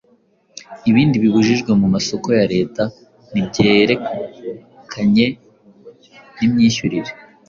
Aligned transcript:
ibindi 0.89 1.15
bibujijwe 1.23 1.71
mu 1.81 1.87
masoko 1.93 2.27
ya 2.39 2.45
Leta 2.53 2.83
n’ibyerekeranye 3.31 5.25
n’imyishyurire. 6.37 7.11